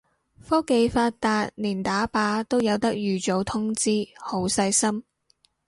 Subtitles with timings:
[0.49, 5.03] 科技發達連打靶都有得預早通知，好細心